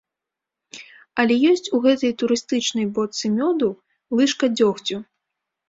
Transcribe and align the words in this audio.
Але 1.23 1.35
ёсць 1.51 1.69
у 1.77 1.83
гэтай 1.85 2.11
турыстычнай 2.23 2.89
бочцы 2.97 3.25
мёду 3.37 3.71
лыжка 4.19 4.53
дзёгцю. 4.59 4.95